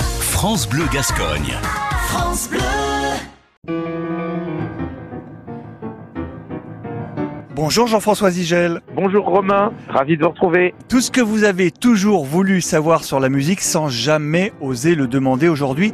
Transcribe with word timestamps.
France 0.00 0.68
Bleu 0.68 0.84
Gascogne. 0.92 1.54
France 2.08 2.50
Bleu. 2.50 2.58
Bonjour 7.54 7.86
Jean-François 7.86 8.30
Zigel. 8.30 8.80
Bonjour 8.94 9.26
Romain, 9.26 9.72
ravi 9.88 10.16
de 10.16 10.22
vous 10.22 10.30
retrouver. 10.30 10.74
Tout 10.88 11.00
ce 11.00 11.10
que 11.10 11.20
vous 11.20 11.44
avez 11.44 11.70
toujours 11.70 12.24
voulu 12.24 12.60
savoir 12.60 13.04
sur 13.04 13.18
la 13.18 13.28
musique 13.28 13.60
sans 13.60 13.88
jamais 13.88 14.52
oser 14.60 14.94
le 14.94 15.06
demander 15.06 15.48
aujourd'hui. 15.48 15.92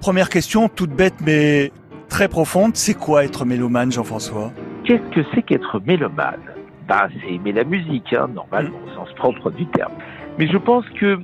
Première 0.00 0.28
question, 0.28 0.68
toute 0.68 0.90
bête 0.90 1.20
mais 1.24 1.72
très 2.08 2.28
profonde, 2.28 2.76
c'est 2.76 2.94
quoi 2.94 3.24
être 3.24 3.44
mélomane 3.44 3.90
Jean-François? 3.90 4.52
Qu'est-ce 4.84 5.14
que 5.14 5.26
c'est 5.34 5.42
qu'être 5.42 5.80
mélomane? 5.86 6.40
Bah, 6.86 7.08
c'est 7.20 7.34
aimer 7.34 7.52
la 7.52 7.64
musique, 7.64 8.12
hein, 8.12 8.28
normalement, 8.34 8.78
au 8.86 8.94
sens 8.94 9.12
propre 9.16 9.50
du 9.50 9.66
terme. 9.66 9.92
Mais 10.38 10.46
je 10.48 10.56
pense 10.56 10.84
que 11.00 11.18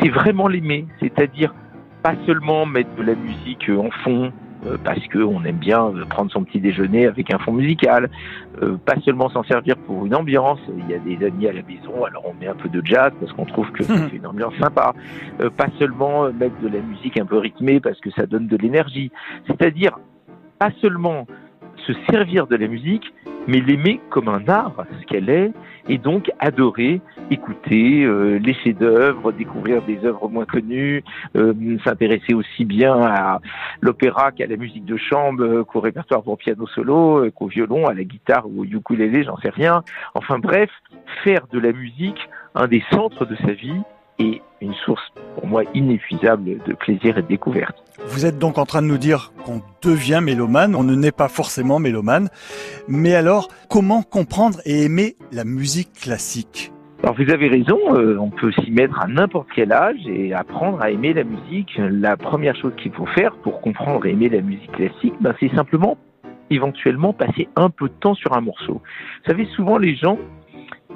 c'est 0.00 0.08
vraiment 0.08 0.48
l'aimer, 0.48 0.86
c'est-à-dire 1.00 1.54
pas 2.02 2.14
seulement 2.26 2.66
mettre 2.66 2.94
de 2.96 3.02
la 3.02 3.14
musique 3.14 3.68
en 3.70 3.90
fond, 4.02 4.32
euh, 4.66 4.76
parce 4.82 5.00
qu'on 5.08 5.44
aime 5.44 5.56
bien 5.56 5.84
euh, 5.86 6.04
prendre 6.06 6.30
son 6.30 6.44
petit 6.44 6.60
déjeuner 6.60 7.06
avec 7.06 7.32
un 7.32 7.38
fond 7.38 7.52
musical, 7.52 8.08
euh, 8.62 8.76
pas 8.76 8.94
seulement 9.04 9.28
s'en 9.28 9.42
servir 9.44 9.76
pour 9.76 10.06
une 10.06 10.14
ambiance, 10.14 10.58
il 10.78 10.88
y 10.90 10.94
a 10.94 10.98
des 10.98 11.26
amis 11.26 11.48
à 11.48 11.52
la 11.52 11.62
maison, 11.62 12.04
alors 12.04 12.24
on 12.26 12.34
met 12.34 12.46
un 12.46 12.54
peu 12.54 12.68
de 12.68 12.84
jazz 12.84 13.12
parce 13.20 13.32
qu'on 13.32 13.44
trouve 13.44 13.70
que 13.72 13.84
ça 13.84 13.96
fait 14.08 14.16
une 14.16 14.26
ambiance 14.26 14.54
sympa, 14.58 14.94
pas 15.56 15.66
seulement 15.78 16.32
mettre 16.32 16.58
de 16.62 16.68
la 16.68 16.80
musique 16.80 17.18
un 17.18 17.26
peu 17.26 17.38
rythmée 17.38 17.80
parce 17.80 18.00
que 18.00 18.10
ça 18.10 18.26
donne 18.26 18.46
de 18.46 18.56
l'énergie, 18.56 19.10
c'est-à-dire 19.46 19.98
pas 20.58 20.70
seulement 20.80 21.26
se 21.86 21.92
servir 22.10 22.46
de 22.46 22.56
la 22.56 22.66
musique, 22.66 23.12
mais 23.46 23.60
l'aimer 23.60 24.00
comme 24.10 24.28
un 24.28 24.48
art, 24.48 24.84
ce 25.00 25.06
qu'elle 25.06 25.30
est, 25.30 25.52
et 25.88 25.98
donc 25.98 26.30
adorer, 26.38 27.00
écouter 27.30 28.04
euh, 28.04 28.38
les 28.38 28.54
chefs-d'œuvre, 28.54 29.32
découvrir 29.32 29.82
des 29.82 30.04
œuvres 30.04 30.28
moins 30.28 30.46
connues, 30.46 31.04
euh, 31.36 31.52
s'intéresser 31.84 32.34
aussi 32.34 32.64
bien 32.64 32.94
à 32.94 33.40
l'opéra 33.80 34.32
qu'à 34.32 34.46
la 34.46 34.56
musique 34.56 34.84
de 34.84 34.96
chambre, 34.96 35.42
euh, 35.44 35.64
qu'au 35.64 35.80
répertoire 35.80 36.22
pour 36.22 36.38
piano 36.38 36.66
solo, 36.66 37.30
qu'au 37.32 37.46
violon, 37.46 37.86
à 37.86 37.94
la 37.94 38.04
guitare 38.04 38.46
ou 38.46 38.62
au 38.62 38.64
ukulélé, 38.64 39.24
j'en 39.24 39.36
sais 39.38 39.50
rien. 39.50 39.82
Enfin 40.14 40.38
bref, 40.38 40.70
faire 41.22 41.46
de 41.52 41.58
la 41.58 41.72
musique 41.72 42.28
un 42.54 42.66
des 42.66 42.82
centres 42.92 43.26
de 43.26 43.36
sa 43.36 43.52
vie 43.52 43.80
et 44.18 44.42
une 44.60 44.74
source 44.84 45.02
pour 45.34 45.46
moi 45.46 45.62
inépuisable 45.74 46.58
de 46.66 46.72
plaisir 46.74 47.18
et 47.18 47.22
de 47.22 47.28
découverte. 47.28 47.76
Vous 48.06 48.26
êtes 48.26 48.38
donc 48.38 48.58
en 48.58 48.66
train 48.66 48.82
de 48.82 48.86
nous 48.86 48.98
dire 48.98 49.32
qu'on 49.44 49.62
devient 49.82 50.20
mélomane, 50.22 50.74
on 50.74 50.82
ne 50.82 50.94
naît 50.94 51.12
pas 51.12 51.28
forcément 51.28 51.78
mélomane, 51.78 52.28
mais 52.88 53.14
alors 53.14 53.48
comment 53.68 54.02
comprendre 54.02 54.58
et 54.64 54.82
aimer 54.84 55.16
la 55.32 55.44
musique 55.44 55.92
classique? 55.92 56.72
Alors 57.02 57.16
vous 57.16 57.30
avez 57.30 57.48
raison, 57.48 57.78
euh, 57.94 58.16
on 58.18 58.30
peut 58.30 58.50
s'y 58.52 58.70
mettre 58.70 58.98
à 58.98 59.06
n'importe 59.06 59.48
quel 59.54 59.72
âge 59.72 60.00
et 60.06 60.32
apprendre 60.32 60.80
à 60.80 60.90
aimer 60.90 61.12
la 61.12 61.24
musique. 61.24 61.70
La 61.76 62.16
première 62.16 62.56
chose 62.56 62.72
qu'il 62.76 62.92
faut 62.92 63.06
faire 63.06 63.36
pour 63.42 63.60
comprendre 63.60 64.06
et 64.06 64.10
aimer 64.12 64.30
la 64.30 64.40
musique 64.40 64.72
classique, 64.72 65.14
ben, 65.20 65.34
c'est 65.38 65.54
simplement 65.54 65.98
éventuellement 66.50 67.12
passer 67.12 67.48
un 67.56 67.68
peu 67.70 67.88
de 67.88 67.94
temps 67.94 68.14
sur 68.14 68.32
un 68.32 68.40
morceau. 68.40 68.80
Vous 69.24 69.30
savez, 69.30 69.46
souvent 69.54 69.76
les 69.76 69.96
gens 69.96 70.18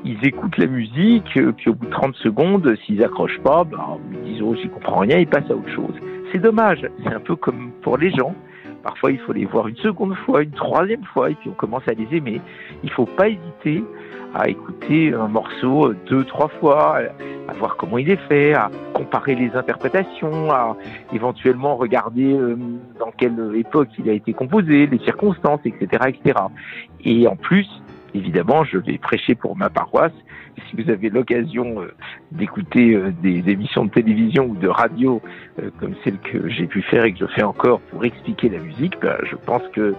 ils 0.05 0.25
écoutent 0.25 0.57
la 0.59 0.67
musique, 0.67 1.37
euh, 1.37 1.53
puis 1.53 1.71
au 1.71 1.75
bout 1.75 1.87
de 1.87 1.91
30 1.91 2.15
secondes, 2.17 2.77
s'ils 2.85 3.03
accrochent 3.03 3.41
pas, 3.41 3.65
ben, 3.65 3.99
ils 4.25 4.33
disent 4.33 4.43
oh 4.43 4.55
j'y 4.55 4.69
comprends 4.69 4.99
rien, 5.01 5.19
ils 5.19 5.27
passent 5.27 5.51
à 5.51 5.55
autre 5.55 5.71
chose. 5.71 5.95
C'est 6.33 6.39
dommage, 6.39 6.87
c'est 7.03 7.13
un 7.13 7.21
peu 7.21 7.37
comme 7.37 7.73
pour 7.83 7.97
les 7.99 8.11
gens. 8.11 8.35
Parfois 8.83 9.11
il 9.11 9.19
faut 9.19 9.33
les 9.33 9.45
voir 9.45 9.69
une 9.69 9.77
seconde 9.77 10.15
fois, 10.15 10.43
une 10.43 10.53
troisième 10.53 11.05
fois, 11.05 11.31
et 11.31 11.35
puis 11.35 11.51
on 11.51 11.55
commence 11.55 11.87
à 11.89 11.93
les 11.93 12.17
aimer. 12.17 12.41
Il 12.85 12.91
faut 12.91 13.07
pas 13.07 13.29
hésiter 13.29 13.83
à 14.35 14.49
écouter 14.49 15.15
un 15.15 15.29
morceau 15.29 15.95
deux, 16.09 16.25
trois 16.25 16.49
fois, 16.49 16.99
à 17.49 17.53
voir 17.55 17.77
comment 17.77 17.99
il 17.99 18.11
est 18.11 18.21
fait, 18.29 18.53
à 18.55 18.71
comparer 18.93 19.35
les 19.35 19.51
interprétations, 19.57 20.51
à 20.53 20.77
éventuellement 21.13 21.77
regarder 21.77 22.35
euh, 22.35 22.57
dans 22.99 23.11
quelle 23.17 23.53
époque 23.57 23.89
il 23.99 24.09
a 24.11 24.13
été 24.13 24.33
composé, 24.35 24.87
les 24.87 24.99
circonstances, 24.99 25.61
etc., 25.65 25.87
etc. 26.09 26.39
Et 27.05 27.27
en 27.27 27.37
plus, 27.37 27.67
évidemment, 28.15 28.65
je 28.65 28.79
vais 28.79 28.99
prêcher 28.99 29.35
pour 29.35 29.57
ma 29.57 29.71
paroisse. 29.71 30.13
Si 30.69 30.83
vous 30.83 30.91
avez 30.91 31.09
l'occasion 31.09 31.83
euh, 31.83 31.95
d'écouter 32.33 32.95
euh, 32.95 33.13
des 33.23 33.49
émissions 33.49 33.85
de 33.85 33.91
télévision 33.91 34.47
ou 34.47 34.57
de 34.57 34.69
radio 34.69 35.23
euh, 35.59 35.71
comme 35.79 35.95
celle 36.05 36.19
que 36.19 36.49
j'ai 36.49 36.67
pu 36.67 36.83
faire 36.83 37.05
et 37.05 37.13
que 37.13 37.19
je 37.19 37.27
fais 37.27 37.43
encore 37.43 37.81
pour 37.81 38.05
expliquer 38.05 38.49
la 38.49 38.59
musique, 38.59 38.99
ben, 39.01 39.17
je 39.23 39.37
pense 39.37 39.63
que 39.73 39.95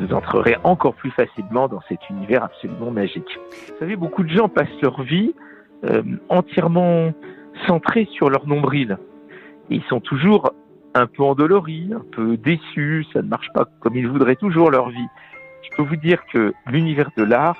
vous 0.00 0.14
entrerez 0.14 0.56
encore 0.64 0.94
plus 0.94 1.10
facilement 1.10 1.68
dans 1.68 1.80
cet 1.88 2.08
univers 2.08 2.44
absolument 2.44 2.90
magique. 2.90 3.38
Vous 3.68 3.78
savez, 3.78 3.96
beaucoup 3.96 4.22
de 4.22 4.30
gens 4.30 4.48
passent 4.48 4.80
leur 4.80 5.02
vie 5.02 5.34
entièrement 6.30 7.12
centrés 7.66 8.08
sur 8.12 8.30
leur 8.30 8.46
nombril. 8.46 8.96
Ils 9.68 9.82
sont 9.82 10.00
toujours 10.00 10.54
un 10.94 11.06
peu 11.06 11.22
endoloris, 11.22 11.92
un 11.92 12.04
peu 12.12 12.38
déçus, 12.38 13.04
ça 13.12 13.20
ne 13.20 13.28
marche 13.28 13.48
pas 13.52 13.66
comme 13.80 13.94
ils 13.94 14.08
voudraient 14.08 14.36
toujours 14.36 14.70
leur 14.70 14.88
vie 14.88 15.08
je 15.70 15.76
peux 15.76 15.82
vous 15.82 15.96
dire 15.96 16.24
que 16.32 16.52
l'univers 16.66 17.10
de 17.16 17.22
l'art, 17.22 17.56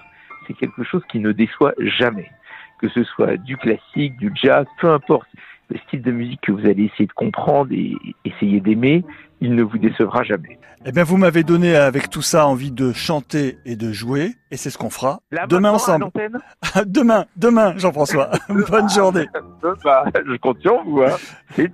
c'est 0.47 0.55
quelque 0.55 0.85
chose 0.85 1.03
qui 1.11 1.19
ne 1.21 1.33
déçoit 1.33 1.75
jamais. 1.79 2.31
Que 2.79 2.89
ce 2.89 3.05
soit 3.05 3.37
du 3.37 3.57
classique, 3.57 4.17
du 4.17 4.31
jazz, 4.35 4.67
peu 4.81 4.91
importe 4.91 5.29
le 5.71 5.79
style 5.87 6.03
de 6.03 6.11
musique 6.11 6.41
que 6.43 6.53
vous 6.53 6.67
allez 6.67 6.85
essayer 6.85 7.07
de 7.07 7.13
comprendre 7.13 7.73
et 7.73 7.95
essayer 8.25 8.61
d'aimer, 8.61 9.05
il 9.41 9.55
ne 9.55 9.63
vous 9.63 9.79
décevra 9.79 10.23
jamais. 10.23 10.59
Eh 10.85 10.93
bien, 10.93 11.05
vous 11.05 11.17
m'avez 11.17 11.43
donné 11.45 11.75
avec 11.75 12.11
tout 12.11 12.21
ça 12.21 12.47
envie 12.47 12.71
de 12.71 12.93
chanter 12.93 13.57
et 13.65 13.75
de 13.75 13.91
jouer, 13.93 14.33
et 14.51 14.57
c'est 14.59 14.69
ce 14.69 14.77
qu'on 14.77 14.91
fera 14.91 15.21
demain 15.49 15.71
ensemble. 15.71 16.09
demain, 16.87 17.25
demain, 17.37 17.77
Jean-François. 17.79 18.31
Bonne 18.49 18.91
journée. 18.91 19.27
je 19.63 20.37
compte 20.37 20.61
sur 20.61 20.83
vous. 20.85 21.03
Hein. 21.03 21.65